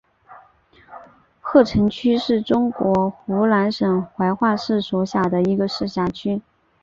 [1.41, 6.41] 鹤城区是中国湖南省怀化市所辖的一个市辖区。